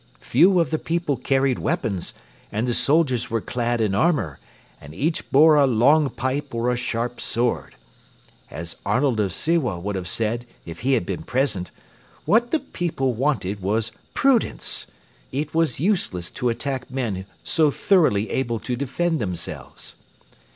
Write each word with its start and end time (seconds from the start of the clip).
Few 0.21 0.59
of 0.59 0.71
the 0.71 0.79
people 0.79 1.15
carried 1.15 1.59
weapons, 1.59 2.15
and 2.51 2.65
the 2.65 2.73
soldiers 2.73 3.29
were 3.29 3.39
clad 3.39 3.79
in 3.79 3.93
armour, 3.93 4.39
and 4.81 4.95
each 4.95 5.29
bore 5.29 5.57
a 5.57 5.67
long 5.67 6.09
pike 6.09 6.55
or 6.55 6.71
a 6.71 6.75
sharp 6.75 7.21
sword. 7.21 7.75
As 8.49 8.77
Arnold 8.83 9.19
of 9.19 9.31
Sewa 9.31 9.77
would 9.79 9.95
have 9.95 10.07
said 10.07 10.47
if 10.65 10.79
he 10.79 10.93
had 10.93 11.05
been 11.05 11.21
present, 11.21 11.69
what 12.25 12.49
the 12.49 12.57
people 12.59 13.13
wanted 13.13 13.59
was 13.61 13.91
prudence. 14.15 14.87
It 15.31 15.53
was 15.53 15.79
useless 15.79 16.31
to 16.31 16.49
attack 16.49 16.89
men 16.89 17.27
so 17.43 17.69
thoroughly 17.69 18.31
able 18.31 18.57
to 18.61 18.75
defend 18.75 19.19
themselves. 19.19 19.97